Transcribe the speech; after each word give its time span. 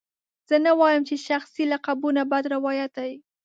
زه 0.49 0.55
نه 0.65 0.71
وایم 0.79 1.03
چې 1.09 1.15
شخصي 1.27 1.63
لقبونه 1.73 2.21
بد 2.31 2.43
روایت 2.55 2.91
دی. 2.99 3.13